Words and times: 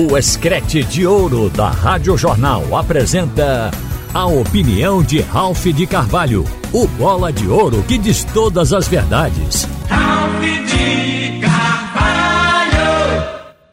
O 0.00 0.16
Escrete 0.16 0.84
de 0.84 1.04
Ouro 1.04 1.50
da 1.50 1.70
Rádio 1.70 2.16
Jornal 2.16 2.76
apresenta 2.76 3.68
a 4.14 4.26
opinião 4.26 5.02
de 5.02 5.20
Ralph 5.20 5.66
de 5.66 5.88
Carvalho, 5.88 6.44
o 6.72 6.86
bola 6.86 7.32
de 7.32 7.48
ouro 7.48 7.82
que 7.82 7.98
diz 7.98 8.22
todas 8.32 8.72
as 8.72 8.86
verdades. 8.86 9.66
Ralph 9.88 10.40
de 10.40 11.40
Carvalho! 11.40 12.78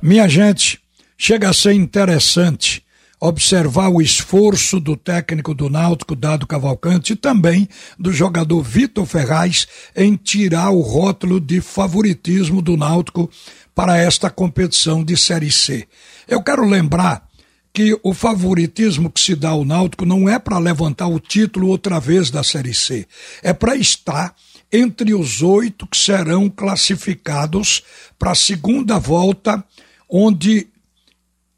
Minha 0.02 0.28
gente, 0.28 0.80
chega 1.16 1.52
a 1.52 1.54
ser 1.54 1.74
interessante 1.74 2.84
observar 3.26 3.90
o 3.90 4.02
esforço 4.02 4.80
do 4.80 4.96
técnico 4.96 5.54
do 5.54 5.70
Náutico, 5.70 6.16
Dado 6.16 6.46
Cavalcante, 6.46 7.14
e 7.14 7.16
também 7.16 7.68
do 7.98 8.12
jogador 8.12 8.62
Vitor 8.62 9.06
Ferraz 9.06 9.68
em 9.96 10.16
tirar 10.16 10.70
o 10.70 10.82
rótulo 10.82 11.40
de 11.40 11.60
favoritismo 11.62 12.62
do 12.62 12.78
Náutico 12.78 13.30
para 13.74 13.98
esta 13.98 14.30
competição 14.30 15.04
de 15.04 15.18
Série 15.18 15.52
C. 15.52 15.88
Eu 16.28 16.42
quero 16.42 16.66
lembrar 16.66 17.28
que 17.74 18.00
o 18.04 18.14
favoritismo 18.14 19.12
que 19.12 19.20
se 19.20 19.36
dá 19.36 19.50
ao 19.50 19.66
Náutico 19.66 20.06
não 20.06 20.30
é 20.30 20.40
para 20.40 20.58
levantar 20.58 21.08
o 21.08 21.20
título 21.20 21.68
outra 21.68 22.00
vez 22.00 22.32
da 22.32 22.42
Série 22.42 22.74
C, 22.74 23.06
é 23.44 23.52
para 23.52 23.76
estar 23.76 24.34
entre 24.72 25.14
os 25.14 25.42
oito 25.42 25.86
que 25.86 25.98
serão 25.98 26.50
classificados 26.50 27.84
para 28.18 28.32
a 28.32 28.36
segunda 28.36 28.98
volta, 28.98 29.64
onde 30.10 30.68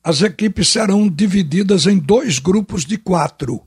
as 0.07 0.21
equipes 0.21 0.69
serão 0.69 1.09
divididas 1.09 1.85
em 1.85 1.97
dois 1.97 2.39
grupos 2.39 2.85
de 2.85 2.97
quatro. 2.97 3.61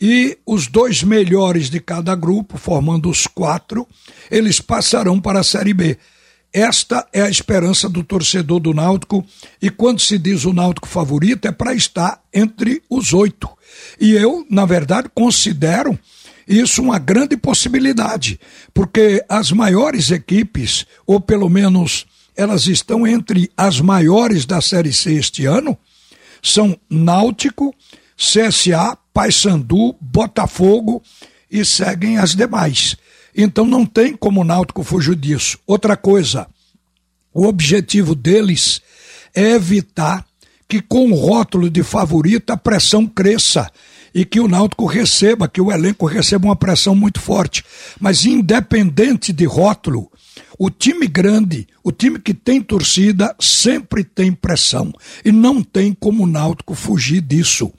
E 0.00 0.36
os 0.44 0.66
dois 0.66 1.04
melhores 1.04 1.70
de 1.70 1.78
cada 1.78 2.12
grupo, 2.16 2.58
formando 2.58 3.08
os 3.08 3.28
quatro, 3.28 3.86
eles 4.28 4.60
passarão 4.60 5.20
para 5.20 5.38
a 5.38 5.44
Série 5.44 5.72
B. 5.72 5.96
Esta 6.52 7.06
é 7.12 7.22
a 7.22 7.30
esperança 7.30 7.88
do 7.88 8.02
torcedor 8.02 8.58
do 8.58 8.74
Náutico, 8.74 9.24
e 9.62 9.70
quando 9.70 10.00
se 10.00 10.18
diz 10.18 10.44
o 10.44 10.52
Náutico 10.52 10.88
favorito, 10.88 11.46
é 11.46 11.52
para 11.52 11.72
estar 11.72 12.20
entre 12.34 12.82
os 12.90 13.12
oito. 13.12 13.48
E 14.00 14.10
eu, 14.10 14.44
na 14.50 14.66
verdade, 14.66 15.08
considero 15.14 15.96
isso 16.48 16.82
uma 16.82 16.98
grande 16.98 17.36
possibilidade, 17.36 18.40
porque 18.74 19.24
as 19.28 19.52
maiores 19.52 20.10
equipes, 20.10 20.84
ou 21.06 21.20
pelo 21.20 21.48
menos 21.48 22.06
elas 22.36 22.66
estão 22.66 23.06
entre 23.06 23.50
as 23.56 23.80
maiores 23.80 24.44
da 24.44 24.60
Série 24.60 24.92
C 24.92 25.14
este 25.14 25.46
ano, 25.46 25.76
são 26.42 26.78
Náutico, 26.88 27.74
CSA, 28.16 28.96
Paysandu, 29.12 29.96
Botafogo 30.00 31.02
e 31.50 31.64
seguem 31.64 32.18
as 32.18 32.34
demais. 32.34 32.96
Então 33.34 33.64
não 33.64 33.84
tem 33.84 34.16
como 34.16 34.40
o 34.40 34.44
Náutico 34.44 34.82
fugir 34.82 35.16
disso. 35.16 35.58
Outra 35.66 35.96
coisa, 35.96 36.46
o 37.32 37.46
objetivo 37.46 38.14
deles 38.14 38.80
é 39.34 39.52
evitar 39.52 40.24
que 40.68 40.80
com 40.80 41.10
o 41.10 41.14
rótulo 41.14 41.70
de 41.70 41.82
favorito 41.82 42.50
a 42.50 42.56
pressão 42.56 43.06
cresça 43.06 43.70
e 44.14 44.24
que 44.24 44.40
o 44.40 44.48
Náutico 44.48 44.86
receba, 44.86 45.46
que 45.46 45.60
o 45.60 45.70
elenco 45.70 46.06
receba 46.06 46.46
uma 46.46 46.56
pressão 46.56 46.94
muito 46.94 47.20
forte. 47.20 47.62
Mas 48.00 48.24
independente 48.24 49.32
de 49.32 49.44
rótulo, 49.44 50.10
o 50.58 50.70
time 50.70 51.06
grande, 51.06 51.66
o 51.82 51.92
time 51.92 52.18
que 52.18 52.34
tem 52.34 52.60
torcida, 52.60 53.34
sempre 53.38 54.02
tem 54.02 54.32
pressão. 54.32 54.92
E 55.24 55.30
não 55.30 55.62
tem 55.62 55.92
como 55.92 56.24
o 56.24 56.26
Náutico 56.26 56.74
fugir 56.74 57.20
disso. 57.20 57.72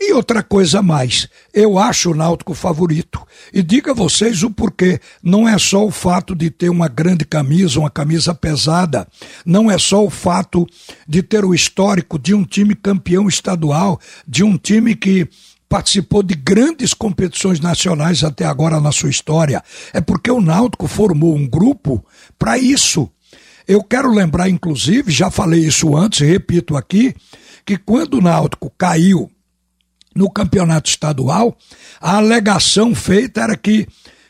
E 0.00 0.12
outra 0.12 0.42
coisa 0.42 0.82
mais, 0.82 1.28
eu 1.52 1.78
acho 1.78 2.10
o 2.10 2.14
Náutico 2.14 2.54
favorito. 2.54 3.20
E 3.52 3.62
diga 3.62 3.92
a 3.92 3.94
vocês 3.94 4.42
o 4.42 4.50
porquê. 4.50 5.00
Não 5.22 5.48
é 5.48 5.58
só 5.58 5.84
o 5.84 5.90
fato 5.90 6.34
de 6.34 6.50
ter 6.50 6.68
uma 6.68 6.88
grande 6.88 7.24
camisa, 7.24 7.78
uma 7.78 7.90
camisa 7.90 8.34
pesada. 8.34 9.06
Não 9.44 9.70
é 9.70 9.78
só 9.78 10.04
o 10.04 10.10
fato 10.10 10.66
de 11.06 11.22
ter 11.22 11.44
o 11.44 11.54
histórico 11.54 12.18
de 12.18 12.34
um 12.34 12.44
time 12.44 12.74
campeão 12.74 13.28
estadual, 13.28 14.00
de 14.26 14.42
um 14.42 14.56
time 14.56 14.94
que 14.94 15.28
participou 15.68 16.22
de 16.22 16.34
grandes 16.34 16.94
competições 16.94 17.60
nacionais 17.60 18.22
até 18.22 18.44
agora 18.44 18.80
na 18.80 18.92
sua 18.92 19.10
história. 19.10 19.62
É 19.92 20.00
porque 20.00 20.30
o 20.30 20.40
Náutico 20.40 20.86
formou 20.86 21.34
um 21.34 21.46
grupo 21.46 22.04
para 22.38 22.58
isso. 22.58 23.10
Eu 23.66 23.82
quero 23.82 24.10
lembrar, 24.10 24.48
inclusive, 24.48 25.10
já 25.10 25.30
falei 25.30 25.60
isso 25.60 25.96
antes, 25.96 26.20
repito 26.20 26.76
aqui, 26.76 27.14
que 27.64 27.78
quando 27.78 28.18
o 28.18 28.20
Náutico 28.20 28.70
caiu 28.76 29.30
no 30.14 30.30
campeonato 30.30 30.88
estadual, 30.88 31.56
a 32.00 32.16
alegação 32.16 32.94
feita 32.94 33.40
era 33.40 33.56
que 33.56 33.88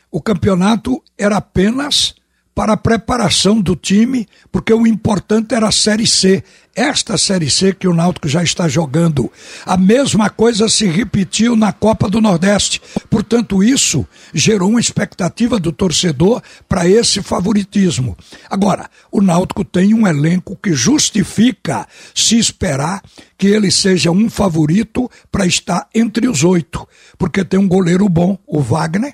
o 0.09 0.21
campeonato 0.21 1.03
era 1.17 1.37
apenas 1.37 2.15
para 2.55 2.73
a 2.73 2.77
preparação 2.77 3.59
do 3.59 3.75
time, 3.75 4.25
porque 4.49 4.73
o 4.73 4.87
importante 4.87 5.53
era 5.53 5.67
a 5.67 5.73
Série 5.73 6.07
C. 6.07 6.41
Esta 6.73 7.17
Série 7.17 7.49
C 7.49 7.73
que 7.73 7.87
o 7.87 7.93
Náutico 7.93 8.29
já 8.29 8.41
está 8.41 8.67
jogando. 8.67 9.29
A 9.65 9.75
mesma 9.75 10.29
coisa 10.29 10.69
se 10.69 10.85
repetiu 10.85 11.55
na 11.55 11.73
Copa 11.73 12.09
do 12.09 12.21
Nordeste. 12.21 12.81
Portanto, 13.09 13.61
isso 13.61 14.05
gerou 14.33 14.69
uma 14.69 14.79
expectativa 14.79 15.59
do 15.59 15.71
torcedor 15.71 16.41
para 16.67 16.87
esse 16.87 17.21
favoritismo. 17.21 18.17
Agora, 18.49 18.89
o 19.11 19.21
Náutico 19.21 19.65
tem 19.65 19.93
um 19.93 20.07
elenco 20.07 20.57
que 20.61 20.73
justifica 20.73 21.85
se 22.13 22.37
esperar 22.37 23.01
que 23.37 23.47
ele 23.47 23.69
seja 23.69 24.11
um 24.11 24.29
favorito 24.29 25.11
para 25.29 25.45
estar 25.45 25.87
entre 25.93 26.27
os 26.27 26.43
oito, 26.43 26.87
porque 27.17 27.43
tem 27.43 27.59
um 27.59 27.67
goleiro 27.67 28.07
bom, 28.07 28.37
o 28.47 28.61
Wagner 28.61 29.13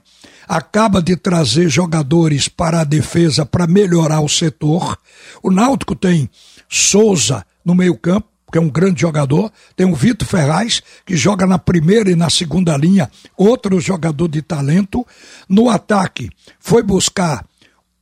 acaba 0.52 1.02
de 1.02 1.16
trazer 1.16 1.70
jogadores 1.70 2.50
para 2.50 2.82
a 2.82 2.84
defesa 2.84 3.46
para 3.46 3.66
melhorar 3.66 4.20
o 4.20 4.28
setor. 4.28 4.98
O 5.42 5.50
Náutico 5.50 5.96
tem 5.96 6.30
Souza 6.68 7.46
no 7.64 7.74
meio-campo, 7.74 8.28
que 8.52 8.58
é 8.58 8.62
um 8.62 8.70
grande 8.70 9.00
jogador. 9.00 9.50
Tem 9.78 9.90
o 9.90 9.96
Vitor 9.96 10.28
Ferraz, 10.28 10.84
que 11.06 11.16
joga 11.16 11.48
na 11.48 11.58
primeira 11.58 12.12
e 12.12 12.18
na 12.18 12.30
segunda 12.30 12.76
linha, 12.76 13.10
outro 13.38 13.80
jogador 13.80 14.28
de 14.28 14.42
talento. 14.42 15.08
No 15.48 15.70
ataque, 15.70 16.30
foi 16.60 16.84
buscar 16.84 17.46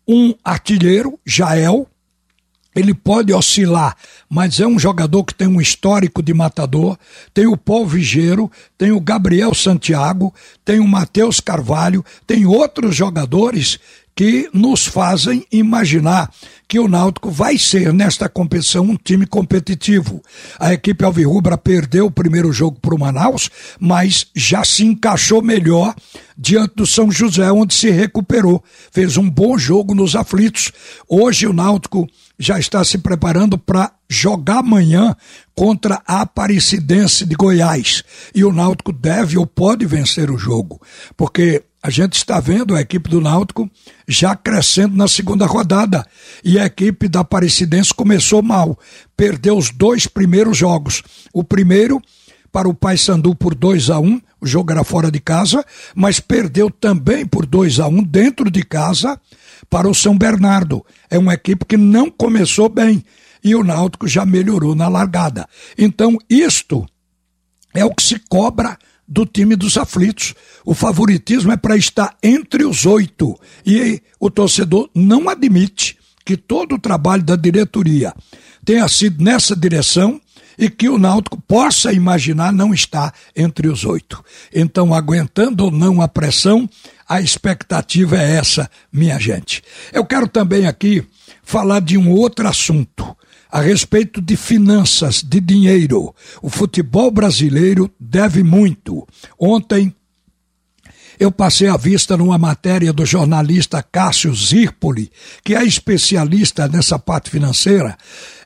um 0.08 0.34
artilheiro, 0.44 1.20
Jael, 1.24 1.88
ele 2.80 2.94
pode 2.94 3.34
oscilar, 3.34 3.96
mas 4.30 4.60
é 4.60 4.68
um 4.68 4.80
jogador 4.80 5.24
que 5.24 5.34
tem 5.34 5.48
um 5.48 5.62
histórico 5.62 6.24
de 6.24 6.34
matador. 6.34 6.98
Tem 7.34 7.48
o 7.48 7.58
Paul 7.58 7.86
Vigeiro, 7.86 8.52
tem 8.78 8.92
o 8.92 9.00
Gabriel 9.00 9.54
Santiago, 9.54 10.34
tem 10.64 10.80
o 10.80 10.88
Matheus 10.88 11.40
Carvalho, 11.40 12.04
tem 12.26 12.46
outros 12.46 12.96
jogadores 12.96 13.80
que 14.20 14.50
nos 14.54 14.86
fazem 14.86 15.46
imaginar 15.50 16.30
que 16.68 16.78
o 16.78 16.90
Náutico 16.90 17.32
vai 17.32 17.58
ser 17.58 17.94
nesta 17.94 18.28
competição 18.28 18.84
um 18.84 18.98
time 18.98 19.26
competitivo. 19.26 20.22
A 20.60 20.74
equipe 20.74 21.06
Alvirrubra 21.06 21.58
perdeu 21.58 22.08
o 22.08 22.12
primeiro 22.12 22.52
jogo 22.52 22.78
para 22.82 22.94
o 22.94 23.00
Manaus, 23.00 23.50
mas 23.80 24.28
já 24.36 24.66
se 24.66 24.84
encaixou 24.84 25.42
melhor 25.42 25.96
diante 26.38 26.76
do 26.76 26.86
São 26.86 27.10
José, 27.10 27.50
onde 27.50 27.74
se 27.74 27.90
recuperou. 27.90 28.62
Fez 28.92 29.16
um 29.16 29.30
bom 29.30 29.58
jogo 29.58 29.96
nos 29.96 30.18
aflitos. 30.18 30.74
Hoje 31.08 31.48
o 31.48 31.54
Náutico 31.54 32.06
já 32.40 32.58
está 32.58 32.82
se 32.86 32.98
preparando 32.98 33.58
para 33.58 33.92
jogar 34.10 34.60
amanhã 34.60 35.14
contra 35.54 36.02
a 36.08 36.22
Aparecidense 36.22 37.26
de 37.26 37.36
Goiás. 37.36 38.02
E 38.34 38.46
o 38.46 38.54
Náutico 38.54 38.94
deve 38.94 39.38
ou 39.38 39.46
pode 39.46 39.86
vencer 39.86 40.32
o 40.32 40.38
jogo, 40.38 40.82
porque 41.18 41.64
a 41.84 41.90
gente 41.90 42.14
está 42.14 42.40
vendo 42.40 42.76
a 42.76 42.82
equipe 42.82 43.10
do 43.10 43.20
Náutico 43.20 43.70
já 44.08 44.36
crescendo 44.36 44.96
na 44.96 45.08
segunda 45.08 45.46
rodada. 45.46 46.06
E 46.44 46.58
a 46.58 46.66
equipe 46.66 47.08
da 47.10 47.22
Aparecidense 47.22 47.94
começou 47.94 48.42
mal. 48.42 48.80
Perdeu 49.16 49.58
os 49.58 49.70
dois 49.70 50.08
primeiros 50.08 50.58
jogos. 50.58 51.04
O 51.34 51.44
primeiro 51.44 52.02
para 52.52 52.68
o 52.68 52.74
Paysandu 52.74 53.36
por 53.36 53.54
2 53.54 53.90
a 53.90 54.00
1 54.00 54.06
um, 54.06 54.22
o 54.42 54.48
jogo 54.48 54.72
era 54.72 54.84
fora 54.84 55.12
de 55.12 55.20
casa, 55.20 55.64
mas 55.94 56.20
perdeu 56.20 56.70
também 56.70 57.26
por 57.26 57.46
2 57.46 57.80
a 57.80 57.88
1 57.88 57.98
um, 57.98 58.04
dentro 58.04 58.50
de 58.50 58.64
casa 58.64 59.20
para 59.70 59.90
o 59.90 59.96
São 59.96 60.18
Bernardo. 60.18 60.86
É 61.10 61.18
uma 61.18 61.34
equipe 61.34 61.66
que 61.66 61.78
não 61.78 62.10
começou 62.10 62.70
bem 62.70 63.04
e 63.44 63.56
o 63.56 63.64
Náutico 63.64 64.08
já 64.08 64.26
melhorou 64.26 64.76
na 64.76 64.88
largada. 64.88 65.48
Então, 65.78 66.18
isto 66.30 66.86
é 67.74 67.84
o 67.86 67.94
que 67.94 68.04
se 68.04 68.20
cobra 68.30 68.78
do 69.08 69.26
time 69.26 69.56
dos 69.56 69.78
aflitos. 69.78 70.36
O 70.64 70.74
favoritismo 70.74 71.52
é 71.52 71.58
para 71.58 71.76
estar 71.76 72.16
entre 72.22 72.64
os 72.64 72.86
oito. 72.86 73.40
E 73.66 74.02
o 74.20 74.30
torcedor 74.30 74.90
não 74.94 75.28
admite 75.28 75.98
que 76.24 76.38
todo 76.38 76.76
o 76.76 76.80
trabalho 76.80 77.24
da 77.24 77.36
diretoria 77.36 78.14
tenha 78.64 78.88
sido 78.88 79.24
nessa 79.24 79.56
direção 79.56 80.22
e 80.60 80.70
que 80.70 80.90
o 80.90 81.00
Náutico 81.00 81.42
possa 81.42 81.94
imaginar 81.94 82.52
não 82.52 82.74
estar 82.74 83.14
entre 83.36 83.70
os 83.70 83.86
oito. 83.86 84.24
Então, 84.54 84.94
aguentando 84.94 85.64
ou 85.64 85.72
não 85.72 86.02
a 86.02 86.08
pressão, 86.08 86.70
a 87.10 87.20
expectativa 87.20 88.18
é 88.18 88.36
essa, 88.36 88.70
minha 88.94 89.18
gente. 89.18 89.64
Eu 89.92 90.06
quero 90.06 90.28
também 90.28 90.68
aqui 90.68 91.04
falar 91.42 91.82
de 91.82 91.98
um 91.98 92.12
outro 92.12 92.48
assunto 92.48 93.18
a 93.52 93.62
respeito 93.62 94.22
de 94.22 94.38
finanças, 94.38 95.24
de 95.24 95.40
dinheiro. 95.40 96.14
O 96.40 96.50
futebol 96.52 97.10
brasileiro 97.10 97.92
deve 98.00 98.44
muito. 98.44 99.08
Ontem 99.40 99.92
eu 101.18 101.32
passei 101.32 101.68
a 101.68 101.78
vista 101.78 102.18
numa 102.18 102.38
matéria 102.38 102.92
do 102.92 103.06
jornalista 103.06 103.82
Cássio 103.82 104.34
Zirpoli, 104.34 105.12
que 105.44 105.56
é 105.56 105.64
especialista 105.64 106.68
nessa 106.68 107.00
parte 107.00 107.30
financeira, 107.30 107.98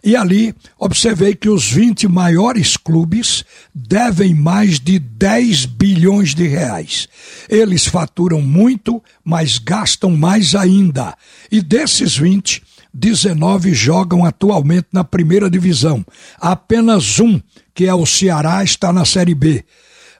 e 0.03 0.15
ali 0.15 0.53
observei 0.77 1.33
que 1.33 1.49
os 1.49 1.71
20 1.71 2.07
maiores 2.07 2.77
clubes 2.77 3.43
devem 3.73 4.35
mais 4.35 4.79
de 4.79 4.99
10 4.99 5.65
bilhões 5.65 6.35
de 6.35 6.47
reais. 6.47 7.07
Eles 7.49 7.85
faturam 7.85 8.41
muito, 8.41 9.01
mas 9.23 9.57
gastam 9.57 10.11
mais 10.11 10.55
ainda. 10.55 11.15
E 11.51 11.61
desses 11.61 12.17
20, 12.17 12.61
19 12.93 13.73
jogam 13.73 14.25
atualmente 14.25 14.87
na 14.91 15.03
primeira 15.03 15.49
divisão. 15.49 16.05
Apenas 16.39 17.19
um, 17.19 17.41
que 17.73 17.85
é 17.85 17.93
o 17.93 18.05
Ceará, 18.05 18.63
está 18.63 18.91
na 18.93 19.05
Série 19.05 19.33
B 19.33 19.63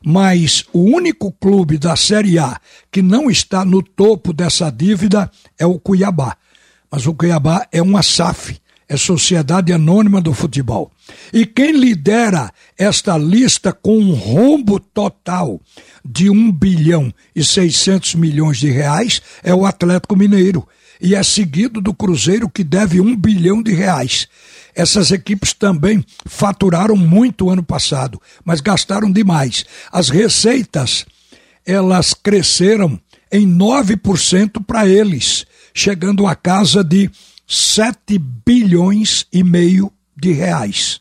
mas 0.05 0.65
o 0.73 0.79
único 0.79 1.31
clube 1.31 1.77
da 1.77 1.95
Série 1.95 2.37
A 2.37 2.59
que 2.91 3.01
não 3.01 3.29
está 3.29 3.63
no 3.63 3.81
topo 3.81 4.33
dessa 4.33 4.69
dívida 4.69 5.31
é 5.57 5.65
o 5.65 5.79
Cuiabá. 5.79 6.35
Mas 6.91 7.07
o 7.07 7.13
Cuiabá 7.13 7.65
é 7.71 7.81
uma 7.81 8.03
SAF, 8.03 8.59
é 8.87 8.97
Sociedade 8.97 9.71
Anônima 9.71 10.21
do 10.21 10.33
Futebol. 10.33 10.91
E 11.31 11.45
quem 11.45 11.71
lidera 11.71 12.51
esta 12.77 13.17
lista 13.17 13.71
com 13.71 13.97
um 13.97 14.13
rombo 14.13 14.79
total 14.79 15.59
de 16.05 16.29
1 16.29 16.51
bilhão 16.51 17.13
e 17.35 17.43
600 17.43 18.15
milhões 18.15 18.57
de 18.57 18.69
reais 18.69 19.21
é 19.41 19.53
o 19.55 19.65
Atlético 19.65 20.15
Mineiro. 20.15 20.67
E 21.01 21.15
é 21.15 21.23
seguido 21.23 21.81
do 21.81 21.93
Cruzeiro, 21.93 22.49
que 22.49 22.63
deve 22.63 23.01
1 23.01 23.15
bilhão 23.15 23.61
de 23.61 23.73
reais. 23.73 24.27
Essas 24.75 25.11
equipes 25.11 25.53
também 25.53 26.03
faturaram 26.25 26.95
muito 26.95 27.49
ano 27.49 27.63
passado, 27.63 28.21
mas 28.43 28.61
gastaram 28.61 29.11
demais. 29.11 29.65
As 29.91 30.09
receitas, 30.09 31.05
elas 31.65 32.13
cresceram 32.13 32.99
em 33.31 33.47
9% 33.47 34.63
para 34.65 34.87
eles, 34.87 35.45
chegando 35.73 36.27
a 36.27 36.35
casa 36.35 36.83
de 36.83 37.09
7 37.47 38.17
bilhões 38.45 39.25
e 39.31 39.43
meio 39.43 39.91
de 40.15 40.31
reais. 40.31 40.99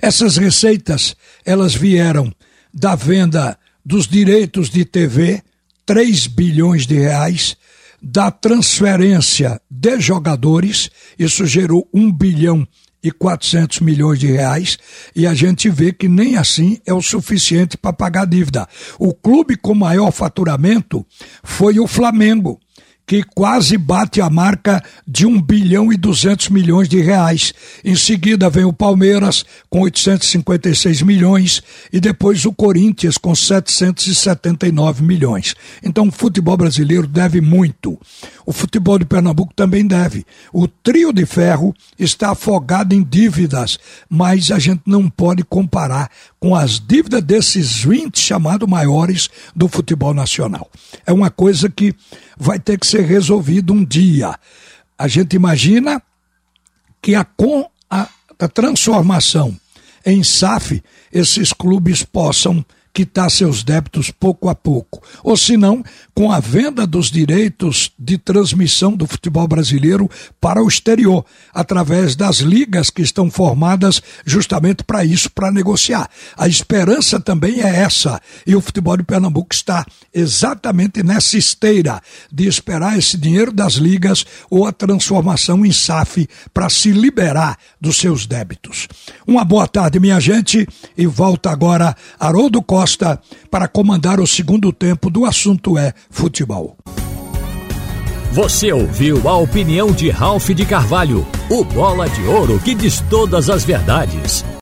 Essas 0.00 0.36
receitas, 0.36 1.14
elas 1.44 1.74
vieram 1.74 2.32
da 2.72 2.94
venda 2.94 3.58
dos 3.84 4.08
direitos 4.08 4.68
de 4.68 4.84
TV, 4.84 5.42
3 5.86 6.26
bilhões 6.26 6.86
de 6.86 6.98
reais, 6.98 7.56
da 8.04 8.30
transferência 8.30 9.58
de 9.70 9.98
jogadores, 9.98 10.90
isso 11.18 11.46
gerou 11.46 11.88
1 11.92 12.12
bilhão 12.12 12.68
e 13.02 13.10
400 13.10 13.80
milhões 13.80 14.18
de 14.18 14.26
reais, 14.26 14.78
e 15.16 15.26
a 15.26 15.32
gente 15.32 15.70
vê 15.70 15.90
que 15.90 16.06
nem 16.06 16.36
assim 16.36 16.78
é 16.86 16.92
o 16.92 17.00
suficiente 17.00 17.78
para 17.78 17.92
pagar 17.94 18.22
a 18.22 18.26
dívida. 18.26 18.68
O 18.98 19.14
clube 19.14 19.56
com 19.56 19.74
maior 19.74 20.10
faturamento 20.10 21.04
foi 21.42 21.80
o 21.80 21.86
Flamengo, 21.86 22.60
que 23.06 23.22
quase 23.22 23.76
bate 23.76 24.20
a 24.20 24.30
marca 24.30 24.82
de 25.06 25.26
1 25.26 25.42
bilhão 25.42 25.92
e 25.92 25.96
200 25.96 26.48
milhões 26.48 26.88
de 26.88 27.00
reais. 27.00 27.52
Em 27.84 27.94
seguida 27.94 28.48
vem 28.48 28.64
o 28.64 28.72
Palmeiras 28.72 29.44
com 29.68 29.80
856 29.80 31.02
milhões 31.02 31.62
e 31.92 32.00
depois 32.00 32.44
o 32.46 32.52
Corinthians 32.52 33.18
com 33.18 33.34
779 33.34 35.02
milhões. 35.02 35.54
Então 35.82 36.08
o 36.08 36.12
futebol 36.12 36.56
brasileiro 36.56 37.06
deve 37.06 37.40
muito. 37.40 37.98
O 38.46 38.52
futebol 38.52 38.98
de 38.98 39.04
Pernambuco 39.04 39.52
também 39.54 39.86
deve. 39.86 40.24
O 40.52 40.66
trio 40.66 41.12
de 41.12 41.26
ferro 41.26 41.74
está 41.98 42.30
afogado 42.30 42.94
em 42.94 43.02
dívidas, 43.02 43.78
mas 44.08 44.50
a 44.50 44.58
gente 44.58 44.82
não 44.86 45.10
pode 45.10 45.44
comparar 45.44 46.10
com 46.40 46.54
as 46.54 46.78
dívidas 46.78 47.22
desses 47.22 47.76
20 47.84 48.18
chamados 48.18 48.68
maiores 48.68 49.28
do 49.54 49.68
futebol 49.68 50.14
nacional. 50.14 50.70
É 51.06 51.12
uma 51.12 51.30
coisa 51.30 51.68
que 51.68 51.94
vai 52.36 52.58
ter 52.58 52.78
que 52.78 52.86
ser 52.86 53.04
resolvido 53.04 53.72
um 53.72 53.84
dia. 53.84 54.38
A 54.98 55.08
gente 55.08 55.34
imagina 55.34 56.02
que 57.02 57.14
a, 57.14 57.24
com 57.24 57.68
a, 57.90 58.08
a 58.38 58.48
transformação 58.48 59.58
em 60.06 60.22
SAF, 60.22 60.82
esses 61.12 61.52
clubes 61.52 62.02
possam 62.02 62.64
quitar 62.94 63.28
seus 63.28 63.64
débitos 63.64 64.12
pouco 64.12 64.48
a 64.48 64.54
pouco. 64.54 65.02
Ou 65.24 65.36
se 65.36 65.56
não, 65.56 65.84
com 66.14 66.30
a 66.30 66.38
venda 66.38 66.86
dos 66.86 67.10
direitos 67.10 67.90
de 67.98 68.16
transmissão 68.16 68.92
do 68.92 69.04
futebol 69.04 69.48
brasileiro 69.48 70.08
para 70.40 70.62
o 70.62 70.68
exterior, 70.68 71.26
através 71.52 72.14
das 72.14 72.36
ligas 72.36 72.90
que 72.90 73.02
estão 73.02 73.28
formadas 73.28 74.00
justamente 74.24 74.84
para 74.84 75.04
isso, 75.04 75.28
para 75.28 75.50
negociar. 75.50 76.08
A 76.36 76.46
esperança 76.46 77.18
também 77.18 77.60
é 77.60 77.80
essa. 77.80 78.20
E 78.46 78.54
o 78.54 78.60
futebol 78.60 78.96
de 78.96 79.02
Pernambuco 79.02 79.52
está 79.52 79.84
exatamente 80.14 81.02
nessa 81.02 81.36
esteira 81.36 82.00
de 82.32 82.46
esperar 82.46 82.96
esse 82.96 83.18
dinheiro 83.18 83.52
das 83.52 83.74
ligas 83.74 84.24
ou 84.48 84.66
a 84.66 84.72
transformação 84.72 85.66
em 85.66 85.72
SAF 85.72 86.28
para 86.52 86.70
se 86.70 86.92
liberar 86.92 87.58
dos 87.80 87.96
seus 87.96 88.24
débitos. 88.24 88.86
Uma 89.26 89.44
boa 89.44 89.66
tarde, 89.66 89.98
minha 89.98 90.20
gente, 90.20 90.68
e 90.96 91.06
volta 91.06 91.50
agora 91.50 91.96
Haroldo 92.20 92.62
Costa 92.62 92.83
Costa 92.84 93.18
para 93.50 93.66
comandar 93.66 94.20
o 94.20 94.26
segundo 94.26 94.70
tempo 94.70 95.08
do 95.08 95.24
assunto 95.24 95.78
é 95.78 95.94
futebol. 96.10 96.76
Você 98.30 98.70
ouviu 98.74 99.26
a 99.26 99.38
opinião 99.38 99.90
de 99.90 100.10
Ralph 100.10 100.50
de 100.50 100.66
Carvalho, 100.66 101.26
o 101.48 101.64
bola 101.64 102.06
de 102.10 102.20
ouro 102.26 102.60
que 102.60 102.74
diz 102.74 103.02
todas 103.08 103.48
as 103.48 103.64
verdades. 103.64 104.44